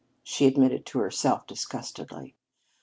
[0.23, 2.35] she admitted to herself disgustedly.